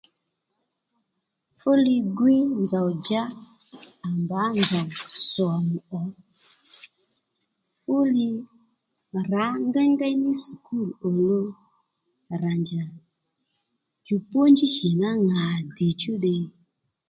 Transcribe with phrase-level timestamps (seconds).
[1.59, 3.23] Fúli gwíy nzòw djá
[4.05, 4.87] à mbǎ nzòw
[5.31, 6.03] sòmù ò
[7.79, 8.27] fuli
[9.31, 11.43] rǎ ngéyngéy ní sùkùl òluw
[12.41, 12.83] rà njà
[14.05, 15.41] jùpónjí shì ná ŋà
[15.75, 16.43] dìchú ddiy